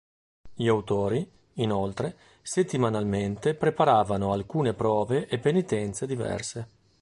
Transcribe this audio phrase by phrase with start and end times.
[0.55, 6.67] Gli autori, inoltre, settimanalmente preparavano alcune prove e penitenze diverse.